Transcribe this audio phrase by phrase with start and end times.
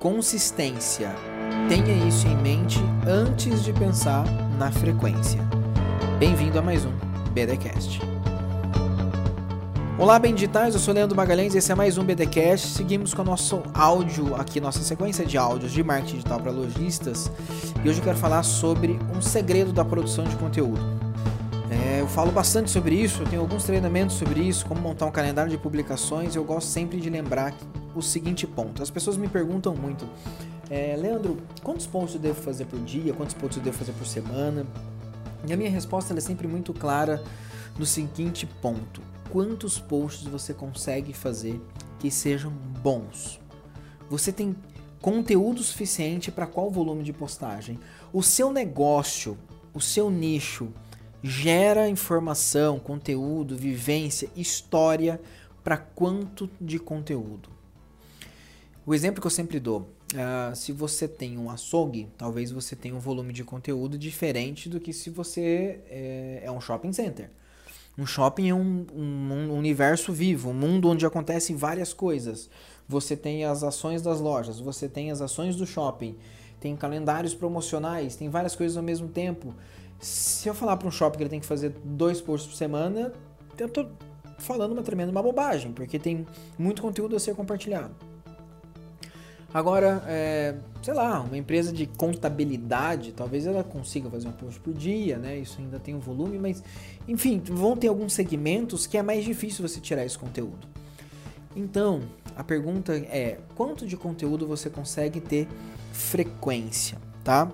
[0.00, 1.14] consistência.
[1.68, 4.24] Tenha isso em mente antes de pensar
[4.58, 5.38] na frequência.
[6.18, 6.92] Bem-vindo a mais um
[7.34, 8.00] BDcast.
[9.98, 12.68] Olá, bem digitais, eu sou Leandro Magalhães, esse é mais um BDcast.
[12.68, 17.30] Seguimos com o nosso áudio aqui, nossa sequência de áudios de marketing digital para lojistas.
[17.84, 20.99] E hoje eu quero falar sobre um segredo da produção de conteúdo.
[22.14, 25.56] Falo bastante sobre isso, eu tenho alguns treinamentos sobre isso, como montar um calendário de
[25.56, 26.34] publicações.
[26.34, 27.54] Eu gosto sempre de lembrar
[27.94, 30.04] o seguinte ponto: as pessoas me perguntam muito,
[30.68, 33.14] é, Leandro, quantos posts eu devo fazer por dia?
[33.14, 34.66] Quantos posts eu devo fazer por semana?
[35.46, 37.22] E a minha resposta é sempre muito clara
[37.78, 39.00] no seguinte ponto:
[39.30, 41.60] quantos posts você consegue fazer
[42.00, 42.50] que sejam
[42.82, 43.40] bons?
[44.10, 44.56] Você tem
[45.00, 47.78] conteúdo suficiente para qual volume de postagem?
[48.12, 49.38] O seu negócio,
[49.72, 50.72] o seu nicho
[51.22, 55.20] gera informação, conteúdo, vivência, história
[55.62, 57.48] para quanto de conteúdo?
[58.86, 62.94] O exemplo que eu sempre dou, uh, se você tem um açougue, talvez você tenha
[62.94, 67.30] um volume de conteúdo diferente do que se você é, é um shopping center.
[67.98, 72.48] Um shopping é um, um, um, universo vivo, um mundo onde acontecem várias coisas.
[72.88, 76.16] Você tem as ações das lojas, você tem as ações do shopping,
[76.58, 79.54] tem calendários promocionais, tem várias coisas ao mesmo tempo.
[80.00, 83.12] Se eu falar para um shopping que ele tem que fazer dois posts por semana,
[83.58, 83.90] eu estou
[84.38, 86.26] falando uma tremenda uma bobagem, porque tem
[86.58, 87.94] muito conteúdo a ser compartilhado.
[89.52, 94.72] Agora, é, sei lá, uma empresa de contabilidade, talvez ela consiga fazer um post por
[94.72, 95.38] dia, né?
[95.38, 96.62] Isso ainda tem um volume, mas
[97.08, 100.68] enfim, vão ter alguns segmentos que é mais difícil você tirar esse conteúdo.
[101.56, 102.00] Então,
[102.36, 105.48] a pergunta é: quanto de conteúdo você consegue ter
[105.92, 107.50] frequência, tá?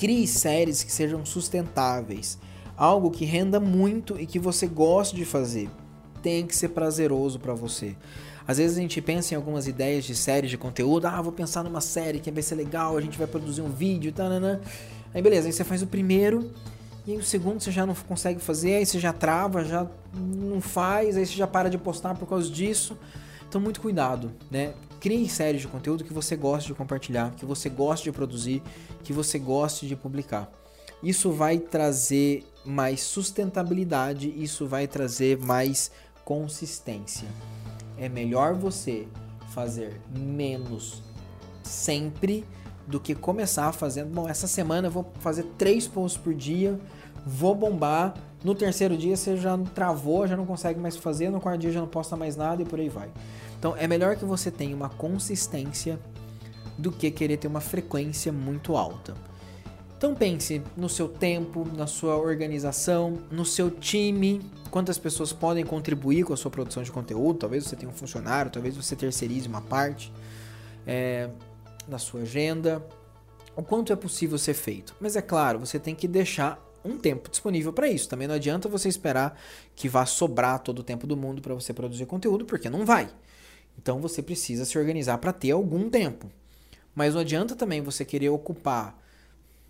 [0.00, 2.38] Crie séries que sejam sustentáveis,
[2.74, 5.68] algo que renda muito e que você goste de fazer.
[6.22, 7.94] Tem que ser prazeroso para você.
[8.48, 11.04] Às vezes a gente pensa em algumas ideias de séries de conteúdo.
[11.04, 14.10] Ah, vou pensar numa série que vai ser legal, a gente vai produzir um vídeo,
[14.10, 14.24] tá,
[15.12, 16.50] Aí beleza, aí você faz o primeiro
[17.06, 20.62] e aí o segundo você já não consegue fazer, aí você já trava, já não
[20.62, 22.96] faz, aí você já para de postar por causa disso.
[23.50, 24.72] Então muito cuidado, né?
[24.98, 28.62] Crie séries de conteúdo que você goste de compartilhar, que você goste de produzir,
[29.02, 30.50] que você goste de publicar.
[31.02, 35.90] Isso vai trazer mais sustentabilidade, isso vai trazer mais
[36.24, 37.26] consistência
[38.00, 39.06] é melhor você
[39.50, 41.02] fazer menos
[41.62, 42.46] sempre
[42.86, 44.12] do que começar fazendo.
[44.12, 46.80] Bom, essa semana eu vou fazer três posts por dia,
[47.26, 48.14] vou bombar.
[48.42, 51.30] No terceiro dia você já travou, já não consegue mais fazer.
[51.30, 53.10] No quarto dia já não posta mais nada e por aí vai.
[53.58, 55.98] Então é melhor que você tenha uma consistência
[56.78, 59.14] do que querer ter uma frequência muito alta.
[59.96, 64.40] Então pense no seu tempo, na sua organização, no seu time,
[64.70, 67.40] quantas pessoas podem contribuir com a sua produção de conteúdo.
[67.40, 70.10] Talvez você tenha um funcionário, talvez você terceirize uma parte
[70.86, 71.28] é,
[71.98, 72.82] sua agenda.
[73.54, 74.96] O quanto é possível ser feito.
[74.98, 78.08] Mas é claro, você tem que deixar um tempo disponível para isso.
[78.08, 79.38] Também não adianta você esperar
[79.74, 83.08] que vá sobrar todo o tempo do mundo para você produzir conteúdo, porque não vai.
[83.78, 86.30] Então você precisa se organizar para ter algum tempo.
[86.94, 88.98] Mas não adianta também você querer ocupar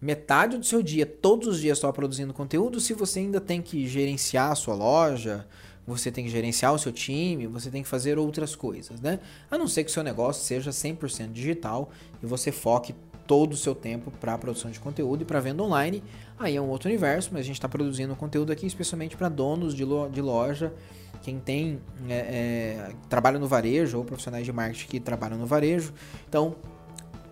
[0.00, 3.86] metade do seu dia, todos os dias só produzindo conteúdo, se você ainda tem que
[3.88, 5.46] gerenciar a sua loja,
[5.86, 9.18] você tem que gerenciar o seu time, você tem que fazer outras coisas, né?
[9.50, 11.90] A não ser que o seu negócio seja 100% digital
[12.22, 12.94] e você foque
[13.28, 16.02] todo o seu tempo para a produção de conteúdo e para venda online,
[16.38, 19.74] aí é um outro universo, mas a gente está produzindo conteúdo aqui especialmente para donos
[19.74, 20.72] de, lo de loja,
[21.22, 21.78] quem tem
[22.08, 25.92] é, é, trabalha no varejo ou profissionais de marketing que trabalham no varejo.
[26.26, 26.56] Então,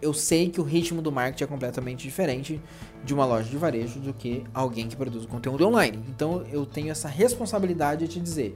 [0.03, 2.61] eu sei que o ritmo do marketing é completamente diferente
[3.03, 5.99] de uma loja de varejo do que alguém que produz conteúdo online.
[6.09, 8.55] Então eu tenho essa responsabilidade de te dizer: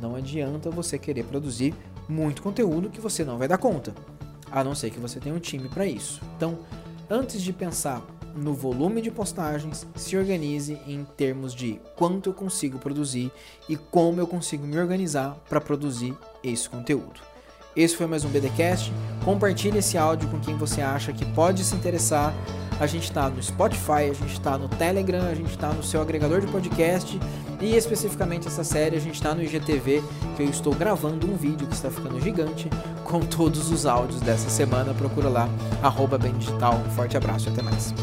[0.00, 1.74] não adianta você querer produzir
[2.08, 3.92] muito conteúdo que você não vai dar conta,
[4.56, 6.22] a não ser que você tenha um time para isso.
[6.34, 6.58] Então,
[7.10, 8.02] antes de pensar
[8.34, 13.30] no volume de postagens, se organize em termos de quanto eu consigo produzir
[13.68, 17.20] e como eu consigo me organizar para produzir esse conteúdo.
[17.76, 18.90] Esse foi mais um BDcast.
[19.26, 22.32] Compartilhe esse áudio com quem você acha que pode se interessar.
[22.78, 26.00] A gente está no Spotify, a gente está no Telegram, a gente está no seu
[26.00, 27.18] agregador de podcast
[27.60, 30.02] e especificamente essa série a gente está no IGTV,
[30.36, 32.68] que eu estou gravando um vídeo que está ficando gigante
[33.02, 34.92] com todos os áudios dessa semana.
[34.92, 35.48] Procura lá,
[35.82, 36.74] arroba bem digital.
[36.74, 37.94] Um forte abraço e até mais.